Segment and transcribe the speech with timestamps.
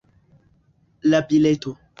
[1.03, 1.77] La bileto